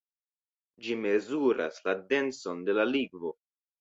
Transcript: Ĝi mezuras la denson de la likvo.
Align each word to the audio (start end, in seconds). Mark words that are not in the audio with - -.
Ĝi 0.85 0.95
mezuras 1.01 1.77
la 1.89 1.95
denson 2.15 2.65
de 2.71 2.77
la 2.79 2.87
likvo. 2.93 3.37